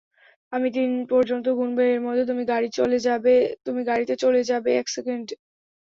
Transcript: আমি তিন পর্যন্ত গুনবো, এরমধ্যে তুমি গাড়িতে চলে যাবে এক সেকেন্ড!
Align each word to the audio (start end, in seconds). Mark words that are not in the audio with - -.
আমি 0.53 0.67
তিন 0.77 0.91
পর্যন্ত 1.11 1.45
গুনবো, 1.57 1.81
এরমধ্যে 1.87 2.23
তুমি 2.27 2.43
গাড়িতে 3.87 4.13
চলে 4.23 4.41
যাবে 4.49 4.71
এক 4.79 4.87
সেকেন্ড! 4.95 5.27